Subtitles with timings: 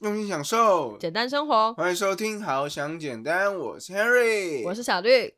[0.00, 1.74] 用心享受，简单生活。
[1.74, 5.34] 欢迎收听《好想简单》，我是 Henry，我是小绿。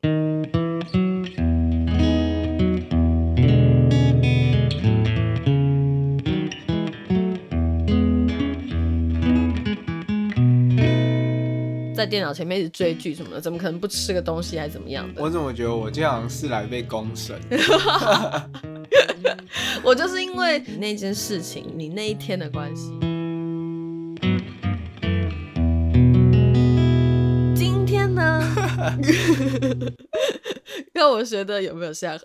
[11.95, 15.23] 在电脑前面一直追剧什么的，怎么可能不吃个东西还是怎么样的？
[15.23, 17.35] 我怎么觉得我这样是来被公审？
[19.83, 22.91] 我就是因为你那件事情，你那一天的关系。
[28.99, 29.07] 呢？
[30.93, 32.19] 跟我学的有没有像？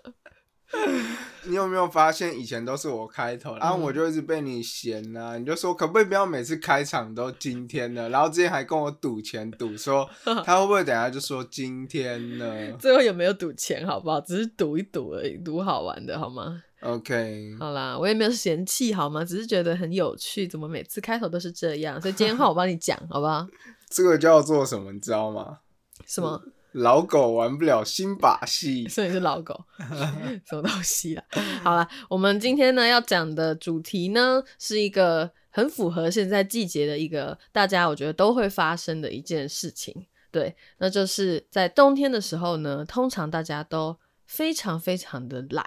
[1.47, 5.37] 你有没有发现以前都是我开头，然后我就一直被你嫌啊？
[5.37, 8.09] 你就说可不可以不要每次开场都今天呢？
[8.09, 10.07] 然后之前还跟我赌钱，赌说
[10.43, 12.73] 他会不会等下就说今天呢？
[12.77, 13.87] 最后有没有赌钱？
[13.87, 14.19] 好不好？
[14.19, 19.23] 只是赌一赌而已，赌好玩的好吗？OK，好啦，我也没有嫌弃好吗？
[19.23, 21.99] 只是觉得很有趣，怎么每次开头都是这样？
[22.01, 23.47] 所以今天换我帮你讲，好不好？
[23.89, 24.91] 这个叫做什么？
[24.91, 25.59] 你知道吗？
[26.05, 26.43] 什么？
[26.77, 29.65] 老狗玩不了新把戏， 所以是老狗，
[30.47, 31.23] 什么东西啊？
[31.63, 40.05] 好了，我们今天呢要讲的主题呢，是一个很符合现在季节的一个大家我觉得都会发生的一件事情。
[40.31, 45.65] 对，那就是在冬天的时候呢，通常大家都非常非常的懒。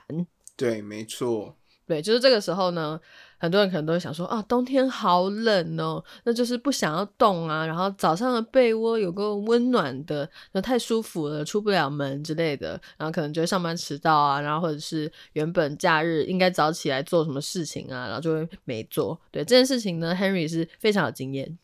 [0.57, 1.57] 对，没错。
[1.87, 3.01] 对，就是这个时候呢。
[3.41, 7.67] 很多人可能都会想说啊，冬天好冷哦，那就是不想要动啊。
[7.67, 12.81] 然后早上的被窝有个温暖的，那太舒服了，出不了门之类的。
[12.99, 19.19] 然后可能就会上班迟到啊，然后或者是原本假日应该早起来做什么事情啊，然后就会没做。
[19.31, 21.59] 对这件事情呢，Henry 是非常有经验。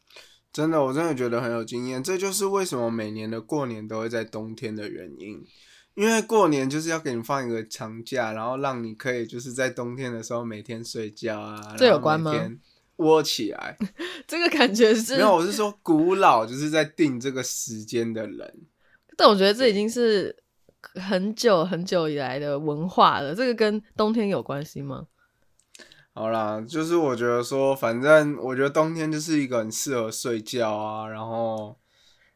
[0.52, 2.02] 真的，我真的觉得很有经验。
[2.02, 5.44] 这就是为什么每年的过年都会在冬天的原因。
[5.96, 12.32] 因为过年就是要给你放一个长假，然后让你可以就是在冬天的时候每天睡觉啊，这有关吗？
[12.96, 13.78] 窝起来，
[14.28, 18.54] 这个感觉是没有，我是说古老就是在定这个时间的人。
[19.16, 20.36] 但我觉得这已经是
[20.94, 23.34] 很久很久以来的文化了。
[23.34, 25.06] 这个跟冬天有关系吗？
[26.12, 31.78] 好啦，就是我觉得说，反正我觉得冬天就是一个很适合睡觉啊，然后。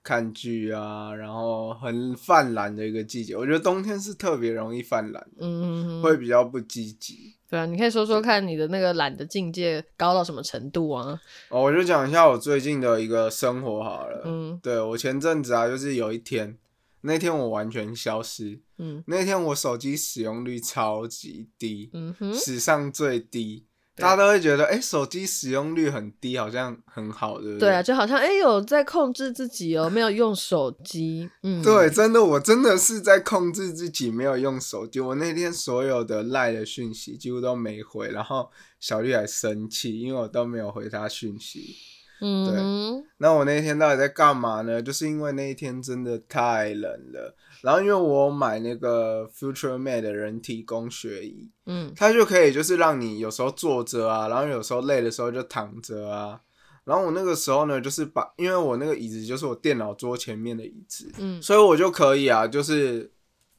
[0.02, 7.34] 看剧啊，然后很泛滥的一个季节，我觉得冬天是特别容易泛滥，嗯，会比较不积极。
[7.48, 11.20] 对啊，你可以说说看你的那个懒的境界高到什么程度啊？
[11.48, 14.22] 哦，我就讲一下我最近的一个生活好了。
[14.24, 16.56] 嗯，对我前阵子啊，就是有一天，
[17.02, 23.66] 那天我完全消失，嗯，那天我手机使用率超级低，嗯哼，史上最低。
[24.00, 27.68] 大家都会觉得，哎，手机使用率很低，好像很好，对不对？
[27.68, 31.28] 对啊，就好像哎，有在控制自己哦，没有用手机。
[31.42, 34.98] 嗯，对，真的，我真的是在控制自己，没有用手机。
[34.98, 38.50] 我那天所有的赖的讯息几乎都没回，然后
[38.80, 41.76] 小绿还生气，因为我都没有回他讯息。
[42.20, 43.10] 嗯，对。
[43.18, 44.80] 那我那天到底在干嘛呢？
[44.80, 47.34] 就是因为那一天真的太冷了。
[47.62, 56.40] 然后因为我买那个 Future Made 的人体工学椅，嗯，它就可以就是让你有时候坐着啊，然后有时候累的时候就躺着啊。
[56.84, 63.12] 然后我那个时候呢，就是把因为我那个椅子就是我电脑桌前面的椅子，嗯，所以我就可以啊，就是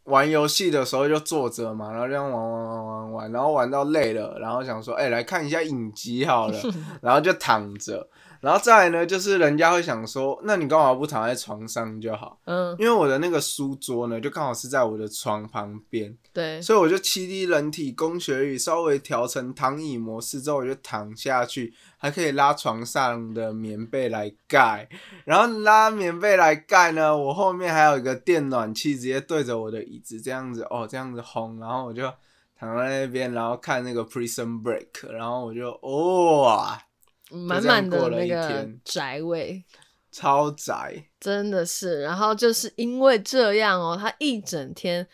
[0.05, 6.59] 玩游戏的时候就坐着嘛，然后这样玩玩玩玩玩，然后玩到累了，然后想说，哎，来看一下影集好了，
[7.03, 8.09] 然后就躺着。
[8.41, 12.39] 然后再来呢，就是人家会想说，那你干嘛不躺在床上就好？
[12.45, 16.17] 嗯，因为我的那个书桌呢，就刚好是在我的床旁边。
[16.33, 24.89] 对，所以我就七 D 人体工学椅稍微调成躺椅模式之后，我就躺下去，还可以拉床上的棉被来盖。
[25.23, 31.59] 然后拉棉被来盖呢，我后面还有一个电暖气，直接对着我的椅子这样子哦，这样子烘。
[31.59, 32.11] 然后我就
[32.57, 36.81] 躺在那边，然后看那个 Prison Break，然后我就哇。
[37.31, 39.63] 满满的那个宅味，
[40.11, 42.01] 超宅，真的是。
[42.01, 45.07] 然后就是因为这样哦，他一整天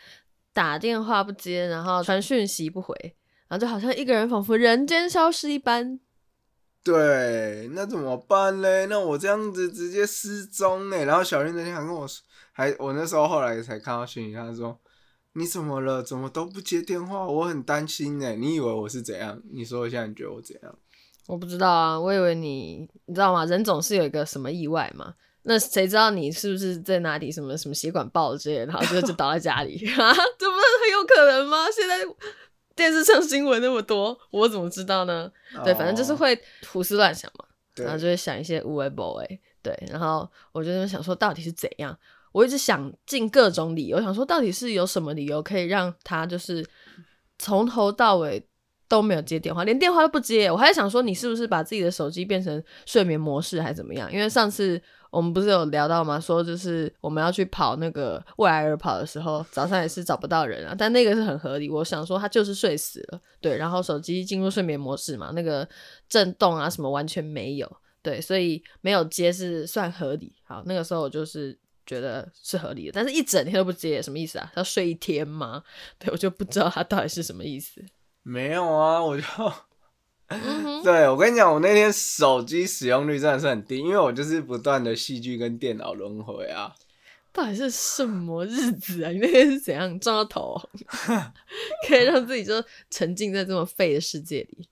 [0.54, 2.96] 打电话不接，然后传讯息不回，
[3.48, 6.00] 然后就好像一个人仿佛人间消失一般。
[6.84, 8.86] 对，那怎么办嘞？
[8.86, 11.04] 那我这样子直接失踪哎。
[11.04, 12.24] 然后小云那天还跟我说，
[12.54, 14.80] 还我那时候后来才看到讯息，他说
[15.34, 16.02] 你怎么了？
[16.02, 17.28] 怎么都不接电话？
[17.28, 18.38] 我很担心哎。
[18.38, 19.42] 你以为我是怎样？
[19.52, 20.80] 你说一下，你觉得我怎样？
[21.28, 23.46] 我不知道啊，我以为你，你知道吗？
[23.46, 25.14] 人总是有一个什么意外嘛？
[25.44, 30.14] 那谁知道你是不是在哪里什么什么血管爆了之类的，然后就就倒在家里 啊？
[30.40, 31.66] 这不是很有可能吗？
[31.70, 31.96] 现在
[32.76, 35.32] 电视上新闻那么多，我怎么知道呢？
[35.64, 36.38] 对，反正就是会
[36.72, 37.46] 胡思乱想嘛，
[37.76, 39.26] 然后就会想一些无为 boy，
[39.62, 41.98] 对，然后我就想说到底是怎样？
[42.32, 46.66] 我一直想尽各种理由，想说到底是有什么理由可以让他就是
[47.38, 48.47] 从头到尾。
[48.88, 50.52] 都没有接电话，连电话都不接。
[50.52, 54.12] 我还在想说，你是不是把自己的手机变成睡眠模式，还是怎么样？
[54.12, 56.20] 因为上次我们不是有聊到吗？
[56.20, 60.74] 说就是我们要去跑那个未来而跑的时候，早上也是找不到人啊。
[60.78, 65.68] 但那个是很合理，我想说他就是睡死了，对，然后手机进入睡眠模式嘛，那个
[66.08, 67.70] 震动啊什么完全没有，
[68.02, 70.34] 对，所以没有接是算合理。
[70.44, 74.50] 好，那个时候我就是觉得是合理的，但是一整天都不接，什么意思啊？
[74.56, 75.64] 要睡一天吗？
[76.00, 77.84] 对我就不知道他到底是什么意思。
[78.28, 79.24] 没有啊，我就，
[80.84, 86.76] 对我跟你讲，我那天手机使用率真的是很低，因为我就是不断的戏剧跟电脑轮回啊。
[87.32, 89.12] 到底是什么日子啊？
[89.12, 90.60] 你那天是怎样撞到头，
[91.88, 94.68] 可以让自己就沉浸在这么废的世界里？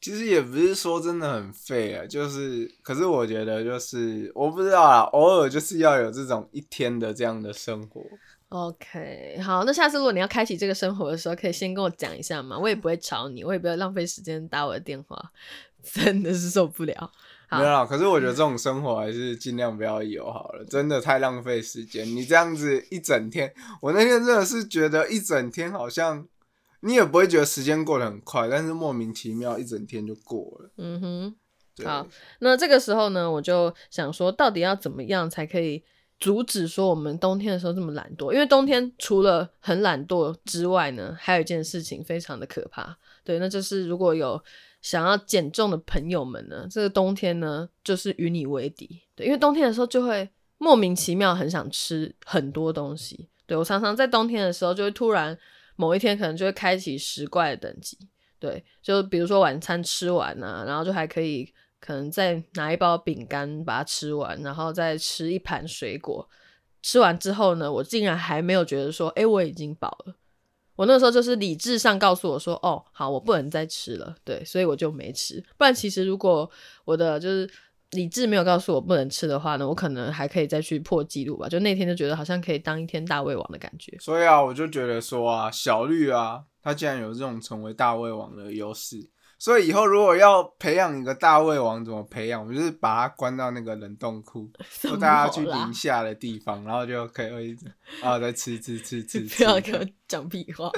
[0.00, 8.02] 其实也不是说真的很废啊，就是，可是我觉得就是我不知道啊，偶尔就是要有这种一天的这样的生活。
[8.50, 15.16] OK，好，那下次如果你要开启这个生活的时候，可以先跟我讲一下嘛，我也不会吵你，我也不会浪费时间打我的电话，
[15.84, 17.12] 真的是受不了。
[17.52, 22.04] 没有啦，可是我觉得这种生活还是尽量不要有好了，真的太浪费时间。
[22.04, 26.26] 你这样子一整天，我那天真的是觉得一整天好像
[26.80, 30.70] 你也不会觉得时间过得很快，但是莫名其妙一整天就过了。
[30.76, 31.36] 嗯哼，
[31.84, 32.04] 好，
[32.40, 35.84] 那这个时候呢，我就想说，到底要怎么样才可以？
[36.20, 42.94] 阻止说我们冬天的时候这么懒惰，因为冬天除了很懒惰之外呢，还有一件事情非常的可怕。
[43.24, 44.40] 对，那就是如果有
[44.82, 49.00] 想要减重的朋友们呢，这个冬天呢就是与你为敌。
[49.16, 50.28] 对，因为冬天的时候就会
[50.58, 53.28] 莫名其妙很想吃很多东西。
[53.46, 55.36] 对我常常在冬天的时候就会突然
[55.76, 57.96] 某一天可能就会开启十怪的等级。
[58.38, 61.50] 对，就比如说晚餐吃完啊，然后就还可以。
[61.80, 66.28] 可能再拿一包饼干把它吃完，然后再吃一盘水果。
[66.82, 70.14] 吃完之后呢，我竟然还没有觉得说，哎，我已经饱了。
[70.76, 74.14] 我那时候就是理智上告诉我说，哦，好，我不能再吃了。
[74.24, 75.44] 对，所以我就没吃。
[75.58, 76.50] 不然其实如果
[76.86, 77.50] 我的就是
[77.90, 81.46] 理智没有告诉我不能吃的话呢，我可能还可以再去破纪录吧。
[81.48, 83.94] 就那天就觉得好像可以当一天大胃王的感觉。
[84.00, 89.10] 所以啊，我就觉得说啊，小绿啊，他竟然有这种成为大胃王的优势。
[89.40, 92.42] 所以以后如果要培养一个大胃王，怎么培养？
[92.42, 94.46] 我们就是把它关到那个冷冻库，
[94.84, 97.56] 带大家去零下的地方，然后就可以
[98.02, 99.20] 啊，再吃吃吃吃。
[99.38, 100.70] 不要跟我讲屁话，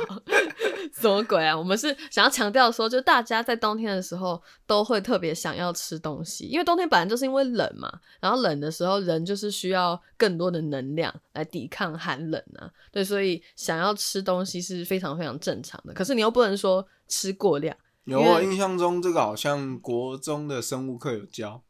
[0.95, 1.59] 什么鬼啊？
[1.59, 12.71] 我们是想要强调说，就大家在冬天的时候都会特别想要吃东西，因为冬天本来就是因为冷嘛，然后冷的时候人就是需要更多的能量来抵抗寒冷啊。
[12.93, 15.93] 对，所以想要吃东西是非常非常正常的。
[15.93, 17.77] 可是你又不能说吃过量。
[18.05, 21.63] 有我印象中，这个好像国中的生物课有教，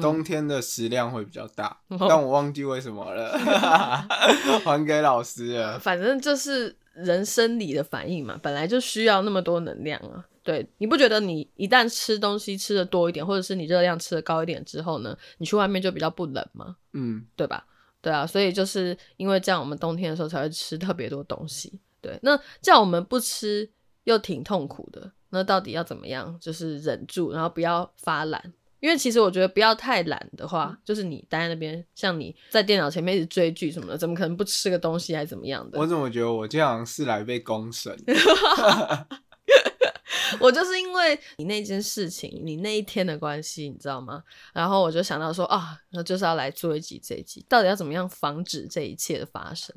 [0.00, 3.38] 冬天的食量会比较大，但我忘记为什么了，
[4.64, 5.78] 还给老师了。
[5.78, 10.24] 反正就是人生理的反应嘛，本来就需要那么多能量啊。
[10.42, 16.76] 对，你不觉得你一旦吃东西吃的多一点，或者是你热量吃的高一点之后呢，你去外面就比较不冷吗？
[16.92, 17.66] 嗯，对吧？
[18.00, 21.80] 对啊，所以就是因为这样，我们冬天的时候才会吃特别多东西。
[22.00, 23.68] 对，那这样我们不吃
[24.04, 25.10] 又挺痛苦的。
[25.36, 26.36] 那到底要怎么样？
[26.40, 28.52] 就是忍住，然后不要发懒。
[28.80, 35.78] 因为其实我觉得不要太懒的话，就是你待在那边，像你在电脑前面一直追剧什么的，怎么可能不吃个东西还是怎么样的？
[35.78, 37.96] 我怎么觉得我这样是来被公审？
[40.40, 44.22] 我就是因为你那件事情，你那一天的关系，你知道吗？
[44.52, 49.74] 然后我就想到说啊，那就是要来做一集这一集，到底要怎么样防止这一切的发生？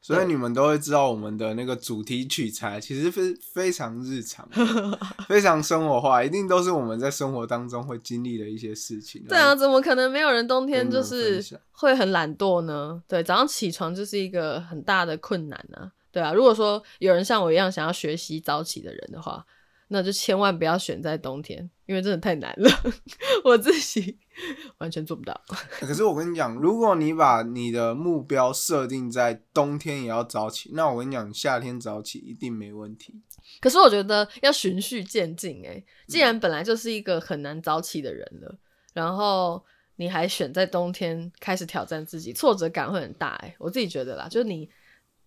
[0.00, 4.48] 所以你们都会知道，我们的那个主题取材其实非非常日常，
[5.28, 9.24] 非常生活化，一定都是我们在生活当中会经历的一些事情。
[9.28, 13.02] 对啊，怎么可能没有人冬天就是会很懒惰呢？
[13.06, 15.92] 对，早上起床就是一个很大的困难呢。
[16.10, 19.44] 对啊，如果说有人像我一样想要学习早起的人的话。
[19.94, 22.70] 那就千万不要选在冬天，因为真的太难了，
[23.44, 24.16] 我自己
[24.78, 25.40] 完全做不到。
[25.80, 33.20] 可是我跟你讲，如果你把你的目标设定在冬天也要早起，那我跟你讲，夏天早起一定没问题。
[33.60, 38.58] 可是我觉得要循序渐进，哎，既然本来就是一个很难早起的人了，
[38.92, 39.64] 然后
[39.96, 44.68] 你还选在冬天开始挑战自己，挫折感会很大，哎，我自己觉得啦，就是你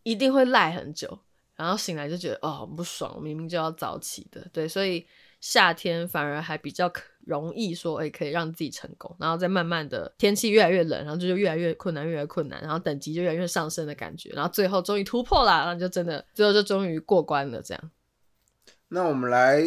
[0.03, 1.19] 一定会赖很久。
[1.55, 5.05] 然后醒来就觉得哦不爽，明明就要早起的，对，所以
[5.45, 17.91] 夏天反而还比较可容易说，哎，可以让自己成功，然后再慢慢的天气越来越冷，然后就就越来越困难，越来越困难，然后等级就越来越上升的感觉，然后最后终于突破了，然后就真的最后就终于过关了，这样。
[18.89, 19.61] 那我们来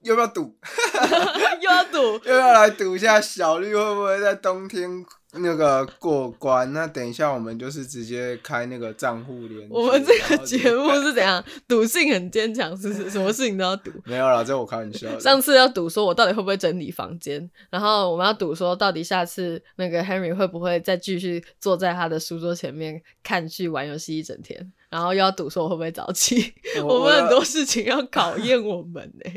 [0.00, 0.58] 要不要赌？
[1.62, 6.72] 又要赌， 要不要来赌一下小绿会不会在冬天那个过关？
[6.72, 9.68] 那等一下我们就是直接开那个账户连接。
[9.70, 11.42] 我们这个节目是怎样？
[11.68, 13.08] 赌性很坚强，是不是？
[13.10, 13.90] 什么事情都要赌。
[14.04, 15.18] 没有啦，这我开玩笑。
[15.20, 26.52] 上次要赌说我到底会不会整理房间，然后我们要赌说到底下次那个 Henry 会不会再继续坐在他的书桌前面看剧玩游戏一整天，然后又要赌说我会不会早起。
[26.82, 29.30] 我我们很多事情要考验我们呢、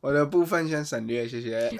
[0.00, 1.72] 我的部分先省略，谢谢。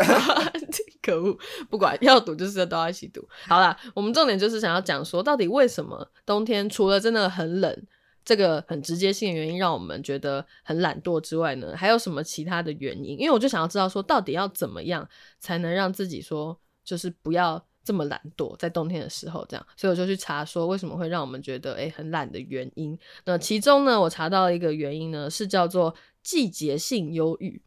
[1.07, 1.39] 可恶，
[1.71, 3.27] 不管要赌就是都要一起赌。
[3.47, 7.87] 好啦，我们重点就是想要讲说，到底为什么冬天除了真的很冷
[8.25, 13.19] 这个很直接性的原因让我们觉得很懒惰之外呢，还有什么其他的原因？
[13.21, 15.09] 因为我就想要知道说，到底要怎么样
[15.39, 17.65] 才能让自己说，就是不要。
[17.87, 22.99] 这么懒惰，在冬天的时候这样，所以我就去查说为什么会让我们觉得诶很懒的原因。
[23.25, 27.63] 那其中呢，我查到一个原因呢，是叫做季节性忧郁。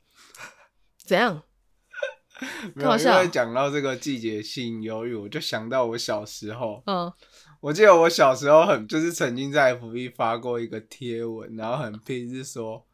[1.06, 1.42] 怎样？
[2.74, 6.82] 没有，因为讲到这个季节性忧郁，我就想到我小时候。
[6.86, 7.12] 嗯，
[7.60, 12.86] 我记得我小时候很就是曾经在 FB 发过一个贴文，然后很屁是说，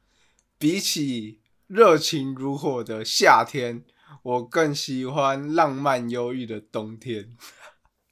[0.57, 3.83] 比起热情如火的夏天，
[4.23, 7.35] 我更喜欢浪漫忧郁的冬天。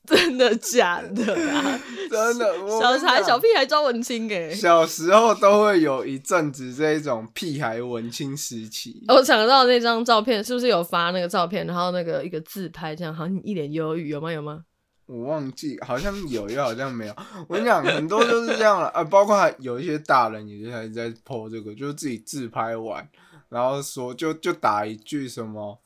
[0.08, 1.80] 真的假的啊？
[2.12, 9.02] 真的，小孩小屁孩装文青哎、小时候都会有一阵子这种屁孩文青时期。
[9.08, 14.32] 我想到那张照片，是不是有发那个照片，然后那个一个自拍，这样好像一脸忧郁，有吗？
[14.32, 14.66] 有吗？
[15.06, 17.16] 我忘记，好像有，又好像没有。
[17.48, 23.08] 我跟你讲，很多都是这样了，啊，包括有一些大人也是还在 po 这个，就是自己自拍完，
[23.50, 25.80] 然后说就就打一句什么，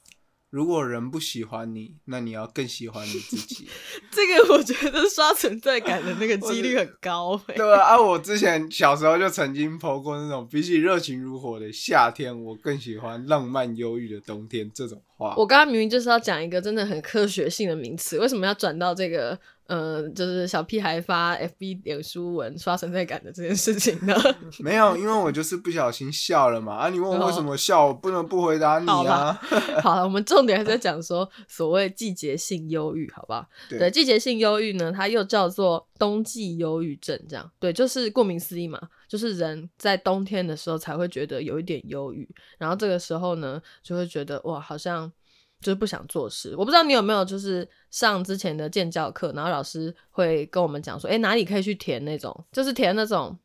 [0.50, 3.68] 如果人不喜欢你，那你要更喜欢你自己，
[4.10, 7.84] 这个我觉得刷存在感的那个几率很高哎、对吧？
[7.84, 15.36] 啊，我之前小时候就曾经 po 过那种，比起热情如火的夏天，我更喜欢浪漫忧郁的冬天这种话。
[15.38, 19.38] 我刚刚明明就是要讲一个真的很科学性的名词，为什么要转到这个
[19.68, 24.16] 呃，就是小屁孩发 FB 脸书文刷存在感的这件事情呢？
[24.60, 26.74] 没有，因为我就是不小心笑了嘛。
[26.76, 29.34] 啊，你问我为什么笑，我不能不回答你好啊。
[29.84, 33.46] 好了，我们重点还是在讲说所谓季节性忧郁，好不好？
[33.70, 45.12] 对对，季节性忧郁呢，它又叫做冬季忧郁症，这样对，就是顾名思义嘛，就是人在冬天的时候才会觉得有一点忧郁，然后这个时候呢，就会觉得哇，好像
[45.62, 46.56] 就是不想做事。
[46.58, 53.38] 我不知道你有没有就是上之前的建教课，然后老师会跟我们讲说，哎，哪里可以去填那种，就是填那种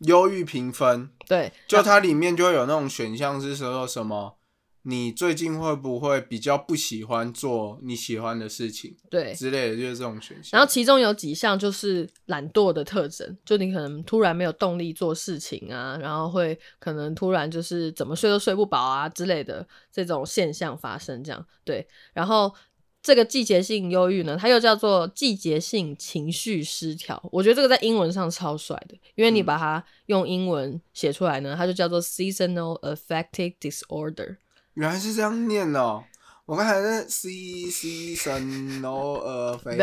[0.00, 4.37] 忧郁评分，对，就它里面就会有那种选项是说什么，
[4.90, 10.58] 你最近会不会比较不喜欢做你喜欢的事情对，之类的，就是这种选项。
[10.58, 21.86] 然后其中有几项就是懒惰的特征，就你可能突然没有动力做事情啊，然后会可能突然就是怎么睡都睡不饱啊之类的这种现象发生，这样对。
[22.14, 22.50] 然后
[23.02, 27.22] 这个季节性忧郁呢，它又叫做季节性情绪失调。
[27.30, 34.38] 我觉得这个在英文上超帅的，因为你嗯把它用英文写出来呢，它就叫做 seasonal affective disorder。
[34.78, 36.04] 原来是这样念哦。
[36.46, 39.76] 我刚才在 C C 神 no 呃非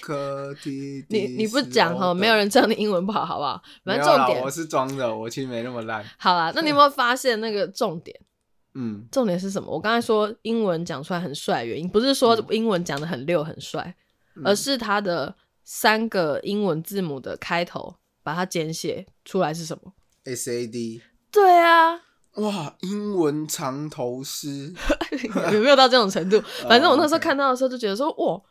[0.00, 3.60] 科 T 你你不讲哈，没有人知道你英文不好，好不好？
[3.84, 6.04] 反正重点我是装的，我其实没那么烂。
[6.18, 8.20] 好啦，那你有没有发现那个重点？
[8.74, 9.72] 嗯，重点是什么？
[9.72, 13.96] 我刚才说英文讲出来很帅的原因，不是说嗯英文讲的很溜很帅，
[14.36, 15.34] 嗯而是它的
[15.64, 22.00] 三个英文字母的开头，把它简写出来是什么？S A D 对啊，
[22.36, 24.72] 哇，英文长头诗，
[25.52, 26.40] 有没有到这种程度？
[26.68, 28.42] 反正我那时候看到的时候就觉得说，哇，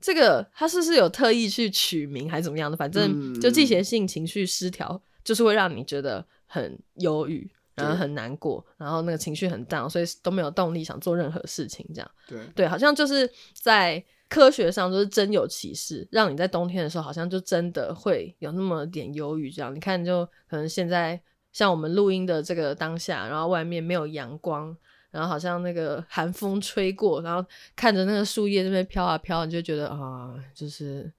[0.00, 2.76] 这个他是不是有特意去取名还是怎么样的？
[2.76, 7.50] 反正嗯就季节性情绪失调，就是会让你觉得很忧郁。
[7.76, 12.10] 然后很难过，然后那个情绪很 down，所以都没有动力想做任何事情，这样。
[12.28, 19.50] 对，对，好像就是在科学上就是真有其事，让你在冬天的时候好像就真的会有那么点忧郁。
[19.50, 21.18] 这样，你看，就可能现在
[21.52, 24.76] 像我们录音的这个当下，然后外面没有阳光，
[25.10, 31.12] 然后好像那个寒风吹过，然后看着那个树叶这边飘啊飘，你就觉得啊，就是。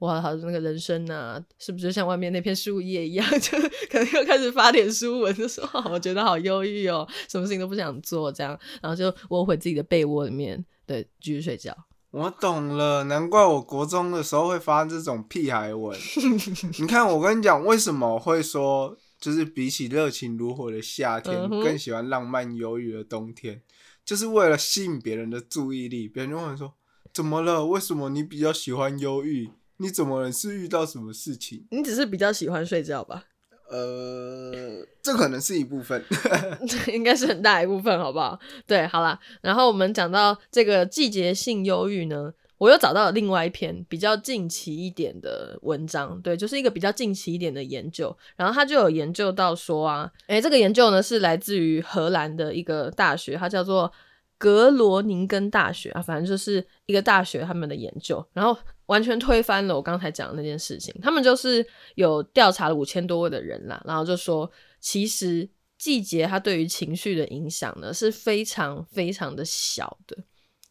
[0.00, 3.58] 哇，好那个人生呐、是不是就像外面那片树叶一样， 就
[3.90, 11.76] 可能又开始发点书文，就说、哦、我觉得好忧郁哦，什么事情都不想做，这样，然后就窝回自己的被窝里面，对，继续睡觉。
[12.12, 15.98] 我懂了，难怪我国中的时候会发这种屁孩文。
[16.78, 23.62] 你看，我跟你讲，为什么会说，就是比起热情如火的夏天，嗯更喜欢浪漫忧郁的冬天，
[24.04, 26.06] 就是为了吸引别人的注意力。
[26.08, 26.74] 别人就会说
[27.12, 27.66] ：“怎么了？
[27.66, 29.50] 为什么你比较喜欢忧郁？
[29.78, 30.32] 你怎么了？
[30.32, 33.24] 是遇到什么事情你只是比较喜欢睡觉吧？
[33.70, 36.02] 呃，这可能是一部分，
[36.90, 38.38] 应该是很大一部分，好不好？
[38.66, 53.90] 对，好啦，然后我们讲到这个季节性忧郁呢，我又找到了另外一篇比较近期一点的文章，对，就是一个比较近期一点的研究，然后他就有研究到说啊，诶，这个研究呢是来自于荷兰的一个大学，它叫做
[54.36, 58.58] 格罗宁根大学啊，反正就是一个大学他们的研究，然后。
[58.88, 60.94] 完全推翻了我刚才讲的那件事情。
[61.02, 61.62] 他们就是
[61.96, 64.50] 有调查了五千多位的人啦，然后就说，
[64.80, 65.46] 其实
[65.76, 70.16] 季节它对于情绪的影响呢是非常非常的小的。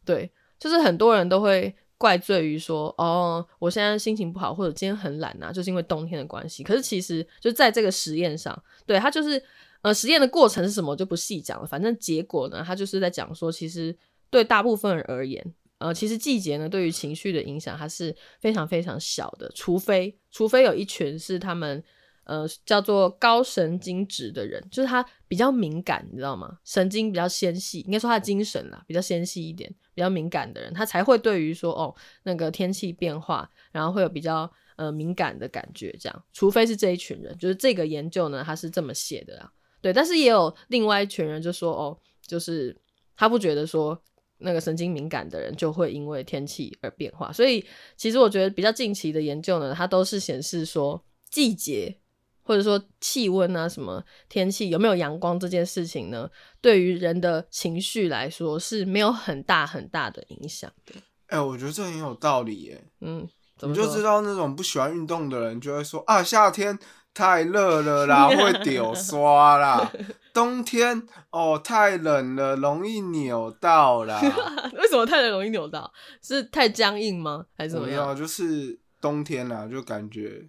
[0.03, 6.63] 对，就是很多人都会怪罪于说，哦，我现在心情不好，或者今天很懒啊，就是因为冬天的关系。
[6.63, 9.41] 可是其实就在这个实验上，对他就是
[9.81, 11.65] 呃实验的过程是什么，就不细讲了。
[11.65, 13.95] 反正结果呢，他就是在讲说，其实
[14.29, 15.53] 对大部分人而言。
[15.79, 21.83] 呃，其实季节呢，对于情绪的影响，它是非常非常小的，除非除非有一群是他们
[22.27, 26.59] 呃叫做高神经质的人，就是他比较敏感，你知道吗？
[26.63, 36.23] 神经比较纤细，应该说他的精神啦比较纤细一点，比较敏感的人，他才会对于说哦那个天气变化，然后会有比较呃敏感的感觉，这样。
[36.31, 39.51] 除非是这一群人，就是这个研究呢，他是这么写的啦。
[39.81, 42.77] 对，但是也有另外一群人就说哦，就是
[43.15, 43.99] 他不觉得说。
[44.39, 47.65] 那个神经敏感的人就会因为天气而变化，所以
[47.95, 51.97] 其实我觉得比较近期的研究呢，它都是显示说季节
[52.47, 56.29] 或者说气温啊、什么天气有没有阳光这件事情呢，
[56.61, 60.95] 对于人的情绪来说是没有很大很大的影响的。
[61.27, 62.83] 哎，我觉得这很有道理耶。
[63.01, 63.27] 嗯，
[63.63, 66.79] 你就知道那种不喜欢运动的人就会说啊，夏天。
[67.13, 69.91] 太热了啦， 会丢刷啦。
[70.31, 71.01] 冬天
[71.31, 74.21] 哦，太冷了，容易扭到啦。
[74.77, 75.91] 为什么太冷容易扭到？
[76.21, 77.47] 是太僵硬吗？
[77.57, 78.15] 还是怎么样？
[78.15, 80.47] 就是冬天啊，就感觉。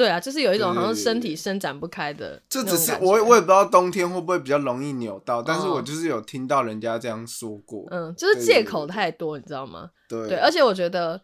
[0.00, 2.42] 对啊，就是有一种好像身体伸展不开的。
[2.48, 7.86] 这只是我我也不知道冬天会不会比较容易扭到，但是我就是有听到人家这样说过。
[7.90, 9.90] 嗯，就是借口太多，你知道吗？
[10.08, 10.28] 对。
[10.28, 11.20] 对，而且我觉得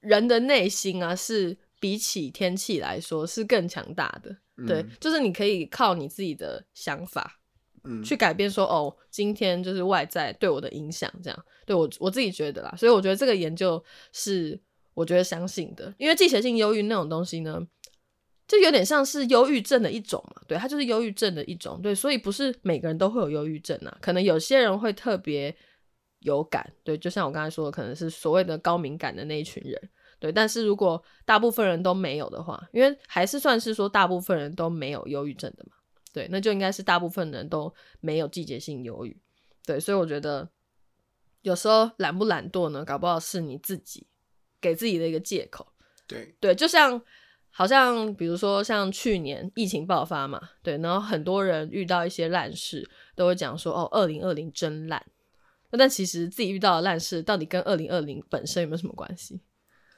[0.00, 1.58] 人的内心啊是。
[1.80, 4.34] 比起天气来说是更强大的，
[4.66, 7.38] 对，就是你可以靠你自己的想法，
[7.82, 14.58] 嗯，去改变说哦，今天就是外在对我的影响，这样，对我我自己觉得啦，所以我觉得这个研究是
[14.94, 17.60] 我觉得相信的，因为季节性忧郁那种东西呢，
[18.46, 25.54] 就有点像是忧郁症的一种嘛，对，它就是忧郁症的一种，对，所以不是每个人都会有忧郁症啊，可能有些人会特别
[26.20, 29.90] 有感，对，就像我刚才说的，可能是所谓的高敏感的那一群人。
[30.20, 35.76] 对，但是如果大部分人都没有的话，因为还是算是说大部分人都没有忧郁症的嘛，
[36.14, 39.14] 对，那就应该是大部分人都没有季节性忧郁。
[39.66, 40.48] 对，所以我觉得
[41.42, 44.06] 有时候懒不懒惰呢，搞不好是你自己
[44.62, 45.66] 给自己的一个借口。
[46.06, 47.02] 对，对，就像
[47.56, 55.00] 好像比如说像去年疫情爆发嘛，对，然后很多人遇到一些烂事，都会讲说哦，二零二零真烂。
[55.70, 59.40] 那但其实自己遇到的烂事，到底跟二零二零本身有没有什么关系？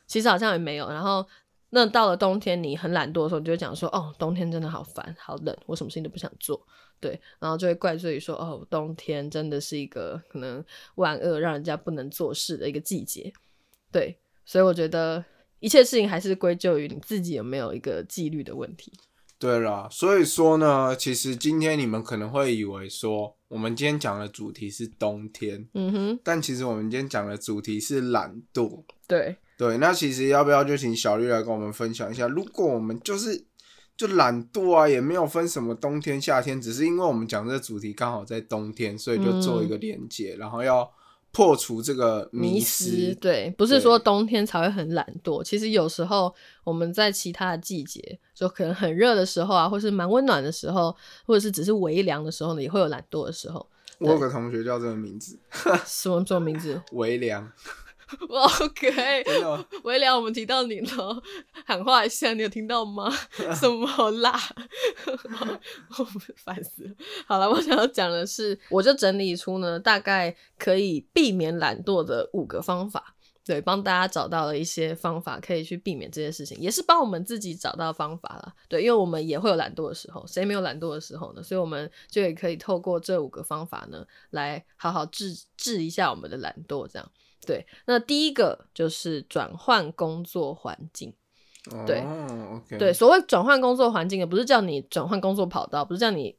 [0.06, 1.26] 其实好像也没有，然后
[1.70, 6.60] 那到了冬天，你很懒惰的时候，你就会讲说：“哦，冬天真的好烦，好冷，我什么事情都不想做。”
[7.00, 10.64] 对，然后就会怪罪于说：“哦，冬天真的是一个可能
[10.94, 13.32] 万恶，让人家不能做事的一个季节。”
[13.90, 15.24] 对，所以我觉得
[15.60, 18.92] 一切事情还是归咎于你自己有没有一个纪律的问题。
[19.38, 28.82] 对了，所以说呢，其实今天你们可能会以为说，我们今天讲的主题是冬天，嗯哼，但其实我们今天讲的主题是懒惰。
[29.06, 29.36] 对。
[29.58, 32.28] 对，那其实要不要就请小绿来跟我们分享一下？
[32.28, 33.46] 如果我们就是
[33.96, 40.86] 就懒惰啊，也没有分什么冬天夏天，只是因为我们讲这个主题刚好在冬天，所以就做一个连接，然后要
[41.36, 43.14] 破除这个迷失。
[43.16, 50.96] 对，不是说冬天才会很懒惰，其实有时候我们在其他的季节，就可能很热的时候啊，或是蛮温暖的时候，
[51.26, 53.68] 或者是只是微凉的时候呢，也会有懒惰的时候。
[53.98, 55.38] 我有个同学叫这个名字，
[55.84, 56.80] 什么什么名字？
[56.92, 57.52] 微凉。
[58.28, 59.24] OK，
[59.82, 61.22] 微凉，我们提到你了，
[61.64, 63.10] 喊话一下，你有听到吗？
[63.58, 64.38] 什么啦？
[65.98, 66.04] 我
[66.36, 66.94] 烦死了！
[67.26, 78.54] 好了，我想要讲的是，我就整理出呢，大概可以避免懒惰的五个方法，对，帮大家找到了一些方法，可以去避免这些事情，也是帮我们自己找到方法了。
[78.68, 81.42] 对，因为我们也会有懒惰的时候，谁没有懒惰的时候呢？
[81.42, 87.10] 所以我们就也可以透过这五个方法呢，来好好治治一下我们的懒惰，这样。
[87.44, 91.12] 对，那第一个就是转换工作环境。
[91.84, 92.00] 对
[92.78, 96.36] 对，所谓转换工作环境，也不是叫你转换工作跑道，不是叫你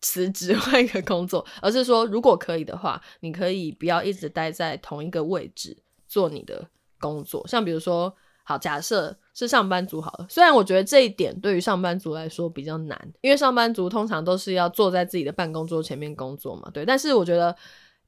[0.00, 5.76] 辞职 换一个工作，而是说，如果可以的话，你可以不要一直待在同一个位置
[6.08, 6.66] 做你的
[6.98, 7.46] 工作。
[7.46, 8.10] 像比如说，
[8.42, 16.86] 好，假设是上班族好了，虽然我觉得这一点对于上班族来说比较难，因为上班族通常都是要坐在自己的办公桌前面工作嘛，对。
[16.86, 17.54] 但是我觉得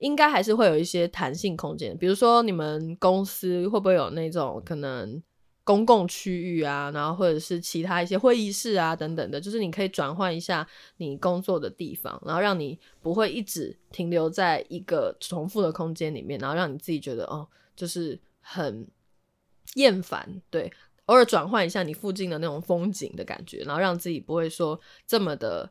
[0.03, 5.23] 应该还是会有一些弹性空间，比如说你们公司会不会有那种可能
[5.63, 18.87] 公共区域啊，然后或者是其他一些会议室啊等等的，就是你可以转换一下你工作的地方，然后让你不会一直停留在一个重复的空间里面，然后让你自己觉得哦，就是很
[19.75, 20.73] 厌烦，对。
[21.07, 25.69] 偶尔转换一下你附近的那种风景的感觉，然后让自己不会说这么的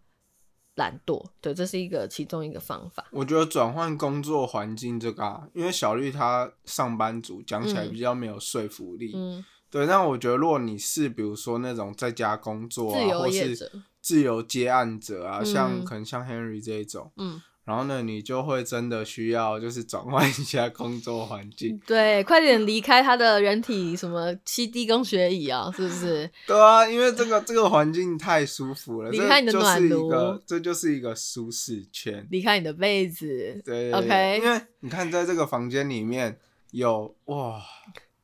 [0.82, 1.24] 懒惰。
[1.39, 3.06] 对，这是一个其中一个方法。
[3.12, 9.12] 我觉得转换工作环境这个，啊，因为小绿他上班族讲起来比较没有说服力。
[9.13, 9.86] 嗯，对。
[9.86, 17.39] 但我觉得如果你是比如说那种在家工作啊，或是自由接案者啊，像可能像 Henry 这一种，嗯。
[17.72, 21.80] 然后呢，你就会真的需要就是转换一下工作环境。
[21.88, 26.30] 对，快点离开他的人体什么七 D 工学椅啊，是不是？
[26.46, 29.10] 对啊，因为这个这个环境太舒服了。
[29.10, 30.12] 离开你的暖炉，
[30.46, 32.28] 这就是一个舒适圈。
[32.30, 33.62] 离开你的被子。
[33.64, 34.42] 对，OK。
[34.44, 36.38] 因为你看，在这个房间里面
[36.72, 37.62] 有哇。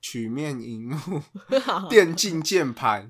[0.08, 1.22] 曲面荧幕
[1.89, 3.10] 电竞键盘，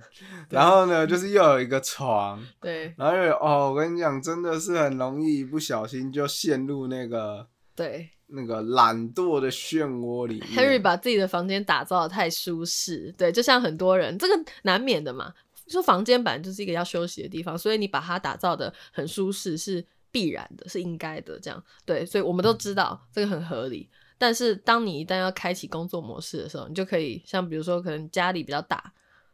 [0.50, 10.42] 然后呢，就是又有一个床， 对，然后又有哦，我跟你讲，真的是很容易不小心就陷入那个对那个懒惰的漩涡里。
[10.56, 14.34] Harry 把自己的房间打造的太舒适，对，就像很多人，这个
[14.64, 15.32] 难免的嘛。
[15.68, 23.88] 说房间本来就是一个要休息的地方，所以你把它打造的很舒适是必然的，是应该的，这样对，所以我们都知道这个很合理。
[24.20, 28.92] 但是，当你一旦要开启工作模式的时候，你就可以像比如说，可能家里比较大，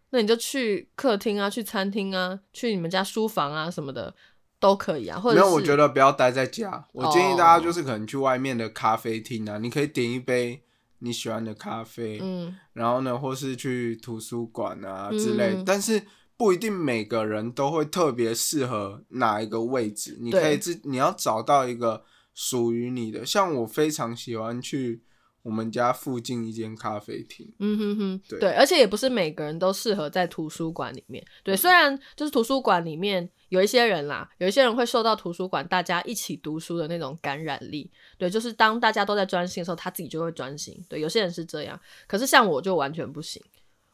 [0.09, 4.13] 那你就去客厅啊，去餐厅啊，去你们家书房啊什么的
[4.59, 5.17] 都可以啊。
[5.17, 6.85] 或者没有，我觉得不要待在家。
[6.91, 10.61] 我建议大家就是可能去外面的咖啡厅啊，你可以点一杯
[10.99, 15.63] 你喜欢的咖啡，嗯，然后呢，或是去图书馆啊之类。
[15.65, 16.03] 但是
[16.35, 22.03] 不一定每个人都会特别适合哪一个位置，你可以自你要找到一个。
[22.33, 25.03] 属于你的，像我非常喜欢去
[25.43, 27.53] 我们家附近一间咖啡厅。
[27.59, 31.23] 嗯哼哼，对，而且也不是每个人都适合在图书馆里面。
[31.43, 37.91] 对，虽然就是图书馆里面有一些人啦，有一些人会受到图书馆大家一起读书的那种感染力。
[38.17, 40.81] 对，就是当大家都在专心的时候，他自己就会专心。
[40.87, 43.43] 对，有些人是这样，可是像我就完全不行。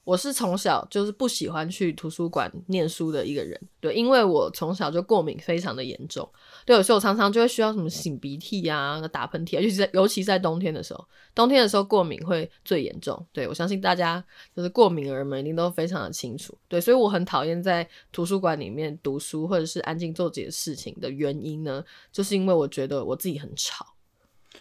[0.05, 6.27] 我是从小就是不喜欢去图书馆念书的一个人，对，因为我从小就过敏非常的严重，
[6.65, 13.23] 对，有时候我常常就会需要什么擤鼻涕啊、打喷嚏，尤其在尤其在冬天的时候，冬天的时候过敏会最严重。
[13.31, 14.23] 对我相信大家
[14.55, 23.85] 就是过敏儿们一定都非常的清楚，对，所以我很讨厌在图书馆里面读书或者是安静做自己的事情的原因呢，就是因为我觉得我自己很吵，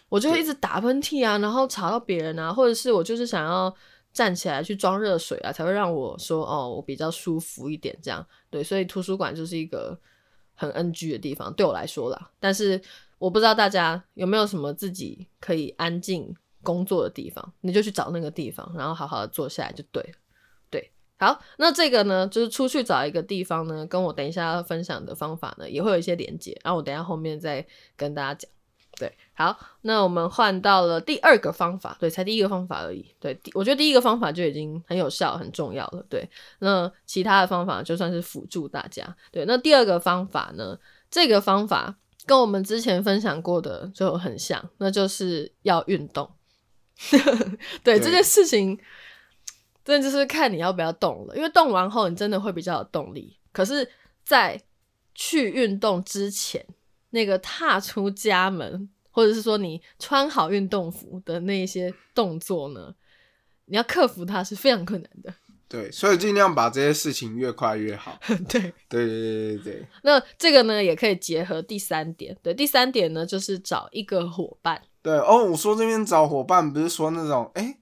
[0.09, 3.75] 我就会一直打喷嚏啊，然后吵到别人啊，或者是我就是想要。
[4.11, 7.97] 站起来去装热水啊，才会让我说哦，我比较舒服一点。
[8.01, 9.97] 这样对，所以图书馆就是一个
[10.55, 12.31] 很 NG 的地方，对我来说啦。
[12.39, 12.81] 但是
[13.17, 20.03] 我不知道大家有没有什么自己可以安静工作的地方，你就去找那个地方，然后好好的坐下来就对。
[20.69, 28.49] 对，好，那这个呢，就是出去找一个地方呢，跟我等一下要分享的方法呢，也会有一些连接，然后我等下后面再跟大家讲。
[28.99, 33.15] 对，好，那我们换到了第二个方法，对，才第一个方法而已。
[33.17, 36.05] 对，我觉得第一个方法就已经很有效、很重要了。
[36.09, 39.15] 对，那其他的方法就算是辅助大家。
[39.31, 40.77] 对，那第二个方法呢？
[41.09, 46.29] 这个方法跟我们之前分享过的就很像，那就是要运动。
[47.81, 48.77] 对，这件事情
[49.85, 53.37] 真的就是看你要不要动了，因为动完后你真的会比较有动力。
[53.51, 53.89] 可是，
[54.23, 54.61] 在
[55.15, 56.63] 去运动之前，
[57.11, 62.93] 那个踏出家门，或者是说你穿好运动服的那些动作呢，
[63.65, 65.33] 你要克服它是非常困难的。
[65.67, 68.19] 对，所以尽量把这些事情越快越好。
[68.49, 69.87] 对，对对对对对。
[70.03, 72.35] 那这个呢，也可以结合第三点。
[72.41, 74.81] 对，第三点呢，就是找一个伙伴。
[75.01, 77.78] 对哦，我说这边找伙伴，不是说那种哎。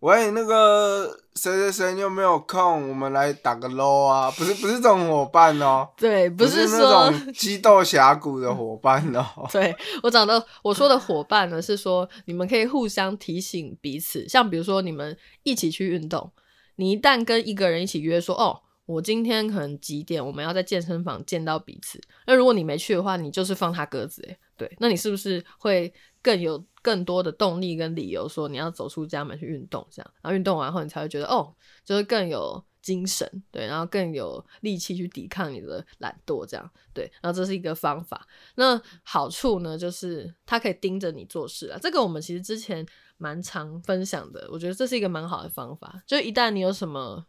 [0.00, 2.88] 喂，那个谁谁谁，你有没有空？
[2.88, 4.30] 我们来打个 low 啊！
[4.30, 9.24] 不是不是这种伙伴哦， 对，不是那种激斗峡谷的伙伴哦。
[9.50, 16.30] 对我讲的，我说的伙伴呢，是说你们可以互相提醒彼此，像比如说你们一起去运动，
[16.76, 22.00] 你一旦跟一个人一起约说，哦，我今天可能几点我们要在健身房见到彼此。
[22.28, 25.90] 那如果你没去的话，你就是放他鸽子，诶对，那你是不是会
[26.20, 26.62] 更有？
[26.80, 38.26] 更多的动力跟理由，说你要走出家门去运动，这样，然后运动完后，你才会觉得哦，就是更有精神，对，然后更有力气去抵抗你的懒惰，这样，对，然后这是一个方法。
[38.54, 41.78] 那好处呢，就是它可以盯着你做事啊。
[41.82, 42.86] 这个我们其实之前
[43.18, 46.02] 蛮常分享的，我觉得这是一个蛮好的方法。
[46.06, 47.26] 就一旦你有什么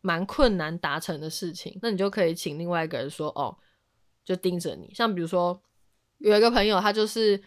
[0.00, 3.56] 蛮困难达成的事情，那你就可以请另外一个人说，哦，
[4.24, 4.92] 就盯着你。
[4.92, 5.62] 像比如说，
[6.18, 7.40] 有一个朋友，他就是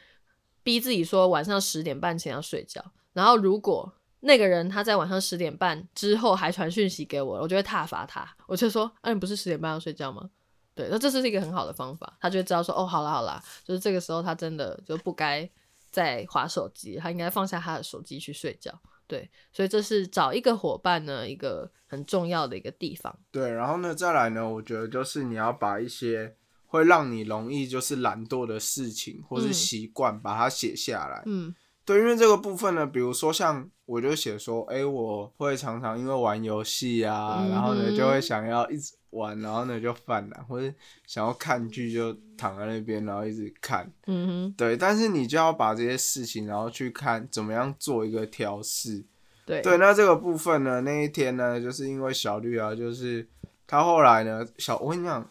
[0.63, 10.29] 逼自己说晚上十点半前要睡觉，然后如果那个人他在晚上十点半之后还传讯息给我，我就会挞伐他，我就说，啊，你不是十点半要睡觉吗？
[10.73, 15.49] 对，那这是一个很好的方法，他就会知道说，哦，好了好了，就是这个时候他真的就不该
[15.89, 18.71] 再划手机，他应该放下他的手机去睡觉。
[19.07, 23.13] 对，所以这是找一个伙伴呢，一个很重要的一个地方。
[23.31, 26.38] 对，然后呢，再来呢，我觉得就是你要把一些
[26.71, 31.21] 会让你容易就是懒惰的事情或是习惯，把它写下来。
[31.25, 31.53] 嗯，
[31.84, 40.73] 对，因为这个部分呢，比如说像我就写说，哎，我会常常因为玩游戏啊，然后呢就会想要一直玩，然后呢就犯懒，或者
[41.05, 43.91] 想要看剧就躺在那边，然后一直看。
[44.07, 49.03] 嗯哼，对，但是你就要把这些事情，然后去看怎么样做一个调试。
[49.45, 53.27] 对对，那这个部分呢，那一天呢，就是因为小绿啊，就是
[53.67, 55.29] 他后来呢，小我跟你讲，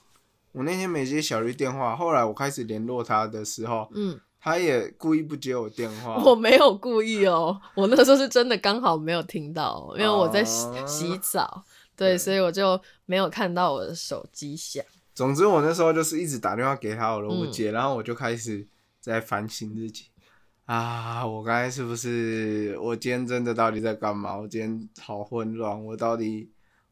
[0.52, 6.16] 我那天没接小绿电话，后来我开始联络他的时候，嗯，他也故意不接我电话。
[6.24, 11.64] 我没有故意哦，我那时候是真的刚好没有听到，因为我在洗哦洗澡，
[11.96, 14.84] 对，所以我就没有看到我的手机响。
[15.14, 18.66] 总之，我那时候就是一直打电话给他，我都不嗯接，然后我就开始
[19.00, 20.06] 在反省自己
[20.64, 24.36] 啊，我刚才是不是我今天真的到底在干嘛？
[24.38, 26.50] 我今天好混乱，我到底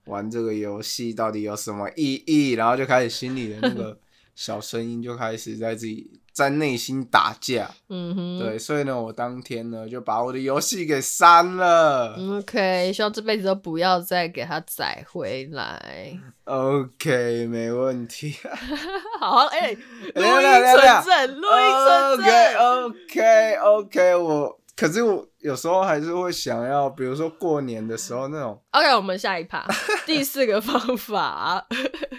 [0.09, 2.53] 玩这个游戏到底有什么意义？
[2.53, 3.97] 然后就开始心里的那个
[4.35, 7.69] 小声音就开始在自己在内心打架。
[7.89, 12.15] 嗯哼，对，所以呢，我当天呢就把我的游戏给删了。
[12.17, 16.17] 嗯，OK，希望这辈子都不要再给他载回来。
[16.45, 18.37] OK，没问题。
[19.19, 19.73] 好，哎、
[20.15, 22.55] 录等音存证，录音存证。
[22.57, 29.67] OK OK OK，我可是我有时候还是会想要，比如说过年的时候那种，OK，我们下一趴，
[30.07, 31.67] 第四个方法。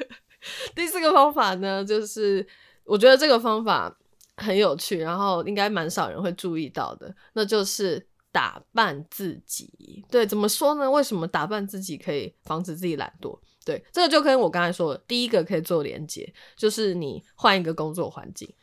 [0.75, 2.45] 第四个方法呢，就是
[2.83, 3.97] 我觉得这个方法
[4.35, 10.03] 很有趣，然后应该蛮少人会注意到的，那就是打扮自己。
[10.11, 10.91] 对，怎么说呢？
[10.91, 13.39] 为什么打扮自己可以防止自己懒惰？
[13.63, 18.53] 对，这个就跟我刚才说的，第一个可以做连接，就是你换一个工作环境。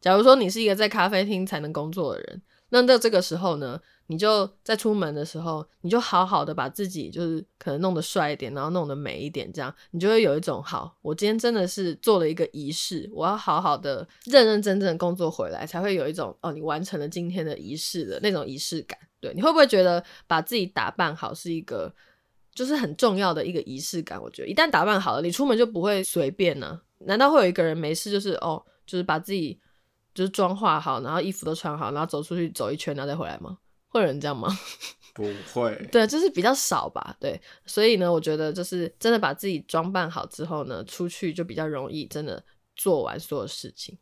[0.00, 18.98] 假如说你是一个在咖啡厅才能工作的人，那到这个时候呢，你就在出门的时候，你就好好的把自己就是可能弄得帅一点，然后弄得美一点，这样你就会有一种好，我今天真的是做了一个仪式，我要好好的认认真真的工作回来，才会有一种哦，你完成了今天的仪式的那种仪式感。
[19.20, 21.92] 对，你会不会觉得把自己打扮好是一个
[22.54, 24.20] 就是很重要的一个仪式感？
[24.20, 29.58] 我觉得一旦打扮好了，你出门就不会随便呢、难道会有一个人没事就是哦，就是把自己
[30.16, 33.58] 就是妆化好，然后衣服都穿好，然后走出去走一圈，然后再回来吗？
[33.88, 34.48] 会有人这样吗？
[35.14, 35.76] 不会。
[35.92, 37.14] 对，就是比较少吧。
[37.20, 42.42] 对，所以呢，我觉得就是真的把自己装扮好之后呢，出去就比较容易真的
[42.74, 43.96] 做完所有事情。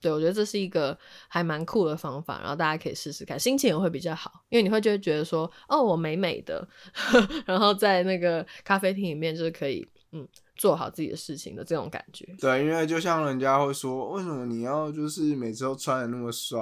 [0.00, 6.66] 对，我觉得这是一个还蛮酷的方法，然后大家可以试试看，心情也会比较好，因为你会就会觉得说，哦，我美美的，
[7.44, 10.26] 然后在那个咖啡厅里面就是可以，嗯，
[10.58, 12.26] 做好自己的事情的这种感觉。
[12.38, 16.58] 对，因为就像人家会说，为什么你要就是每次都穿的那么帅？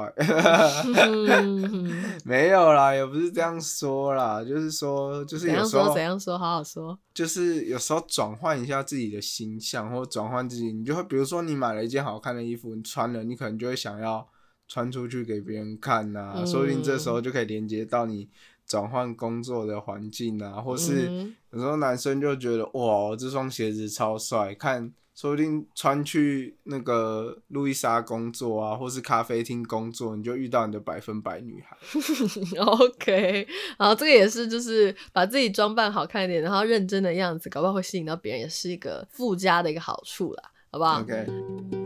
[0.86, 1.90] 嗯
[2.24, 6.96] 没有啦，也不是这样说啦，就是说，就是有时候怎样说，好好说。
[7.14, 14.28] 就是有时候转换一下自己的形象，或者转换自己，你就会比如说你买了一件好看的衣服，你穿了，你可能就会想要
[14.68, 18.28] 穿出去给别人看呐、嗯说不定这时候就可以连接到你
[18.66, 31.76] 转换工作的环境啊，或是嗯有时候男生就觉得哇，我这双鞋子超帅，看说不定穿去那个路易莎工作啊，或是咖啡厅工作，你就遇到你的百分百女孩。
[32.60, 33.46] OK，
[33.78, 41.85] 然后这个也是，就是把自己装扮好看一点，然后认真的样子，搞不好会吸引到别人，也是一个附加的一个好处啦，好不好 OK。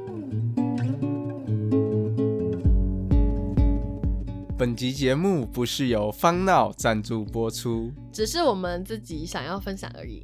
[4.60, 7.90] 本集节目不是由方闹赞助播出。
[8.12, 10.22] 只是我们自己想要分享而已。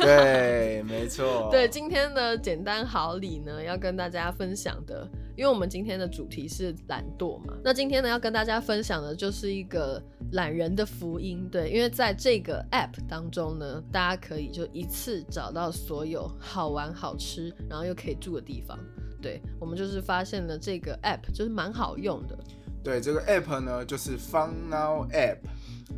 [0.00, 1.46] 对，没错。
[1.54, 10.02] 对，今天的简单好礼呢，要跟大家分享的，因为我们今天的主题是懒惰嘛，那今天呢要跟大家分享的就是一个
[10.32, 11.48] 懒人的福音。
[11.48, 18.76] 对，因为在这个 app 当中呢，大家可以就一次找到所有好玩、好吃，然后又可以住的地方。
[19.22, 22.36] 对，我们就是发现了这个 app 就是蛮好用的。
[22.82, 25.38] 对这个 app 呢，就是 Fun Now App。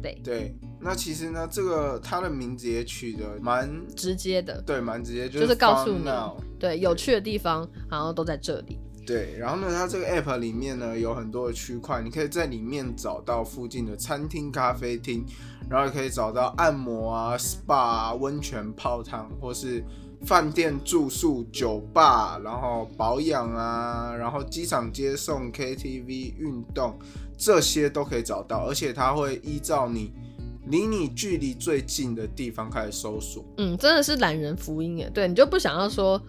[0.03, 6.37] 对，对，那其实呢，这个它的名字也取得蛮直接的，对，蛮直接，就是是告诉 Now。
[6.59, 8.79] 对有趣的地方，好像都在这里。
[9.07, 15.25] 对，然后呢，它这个 app 里面呢有很多的区块，你可以在里面找到附近的餐厅、咖啡厅，
[15.69, 19.85] 然后也可以找到按摩啊、SPA 啊、温泉泡汤，或是
[20.25, 26.99] 饭店住宿、酒吧，然后保养啊，然后机场接送、KTV、运动，
[27.37, 30.13] 这些都可以找到，而且它会依照你
[30.67, 33.45] 离你距离最近的地方开始搜索。
[33.59, 35.11] 嗯，真的是懒人福音耶！
[35.13, 36.21] 对你就不想要说。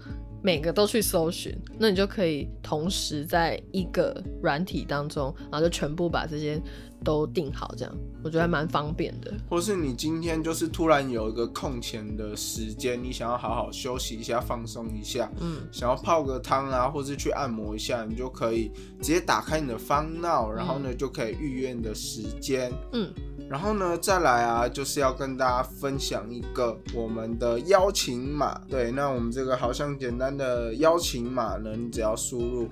[0.45, 6.61] 每个都去搜寻，那你就可以同时在一个软体当中，然后就全部把这些
[7.03, 9.33] 都定好，这样我觉得还蛮方便的。
[9.49, 23.13] 或是你今天就是突然有一个空闲的时间，你想要好好休息一下、放松一下，嗯，想要泡个汤啊，或是去按摩一下，你就可以直接打开你的方闹，然后呢就可以预约你的时间，嗯。
[23.49, 28.59] 然后呢，再来啊，就是要跟大家分享一个我们的邀请码。
[28.67, 32.69] 对，那我们这个好像简单的邀请码呢，你只要输入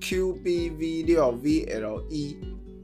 [0.00, 2.36] QBV 六 VLE。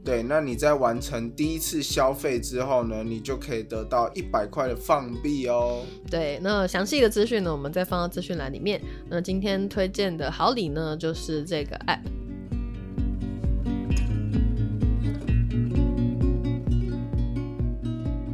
[0.03, 5.83] 对，那你在完成第一次消费之后呢，你就可以得到一百块的放币哦。
[6.09, 8.81] 对，那详细的资讯呢，我们再放到资讯栏里面。
[9.07, 11.99] 那今天推荐的好礼呢，就是这个 App。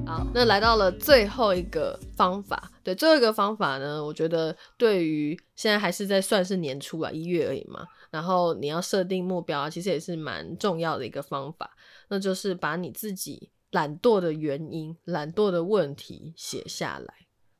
[0.06, 7.83] 好那来到了最后一个方法，对，最后一个方法呢，我觉得对于现在还是在算是年初啊，一月而已嘛。
[8.11, 11.75] 然后你要设定目标啊，其实也是蛮重要的一个方法，
[12.09, 17.13] 那就是把你自己懒惰的原因、懒惰的问题写下来。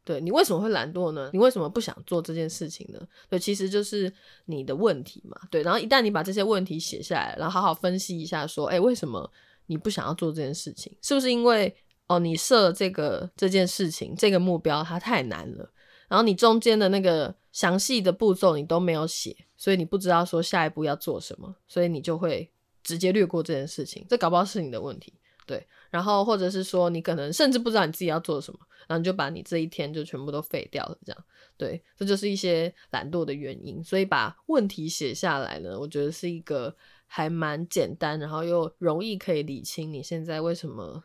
[0.04, 1.32] 对你为什么会懒惰呢？
[1.34, 3.02] 你为什么不想做这件事情呢？
[3.28, 4.14] 对，其实就是
[4.46, 5.36] 你的问题嘛。
[5.50, 9.28] 对，然后一旦你把这些问题写下来，然后好好分析一下，说，哎，为什么
[9.66, 10.96] 你不想要做这件事情？
[11.02, 11.76] 是不是因为？
[12.08, 15.72] 哦，你设这个这件事情这个目标它太难了，
[16.08, 22.52] 然后你中间的那个详细的步骤你都没有写，所以你不知道说下一步要做什么，所以你就会
[22.84, 25.14] 直接略过这件事情，这搞不好是你的问题，
[25.48, 25.66] 对。
[25.90, 31.24] 然后或者是说你可能甚至不知道你自己要做什么，然后你就把你这一天就全部都废掉了，这样，
[31.58, 33.84] 对，这就是一些懒惰的原因。
[33.84, 36.76] 所以把问题写下来呢，我觉得是一个
[37.08, 41.04] 还蛮简单，然后又容易可以理清你现在为什么。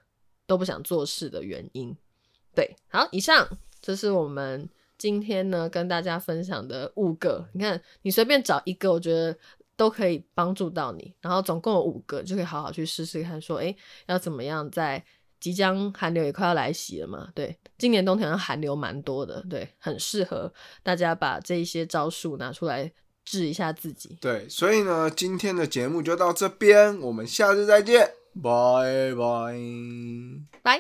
[0.51, 1.97] 都不想做事的原因，
[2.57, 3.49] 对，好，以上
[3.81, 7.49] 这是我们今天呢跟大家分享的五个。
[7.53, 9.39] 你看，你随便找一个，我觉得
[9.77, 11.15] 都可以帮助到你。
[11.21, 13.73] 然后总共有五个，就可以好好去试试看，说，哎，
[14.09, 15.01] 要怎么样在
[15.39, 17.29] 即将寒流也快要来袭了嘛？
[17.33, 22.91] 对，今年冬天好像寒流蛮多的，对，很适合大家把这一些招数拿出来
[23.25, 24.19] 治一下自己。
[24.21, 28.20] 对，所以呢，今天的节目就到这边，我们下次再见。
[28.43, 29.55] 拜拜，
[30.63, 30.79] 拜。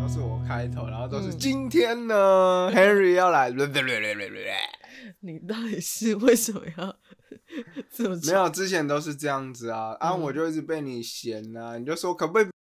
[0.00, 3.50] 都是我开头，然后都是今天呢，Henry 要来。
[5.20, 6.96] 你到底是为什么要
[7.92, 8.16] 这么？
[8.26, 12.46] 没有，之前都是这样子啊，啊，我就一直被你嫌啊，你就说可不可以？